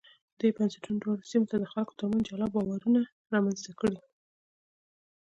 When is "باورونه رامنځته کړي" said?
2.53-3.97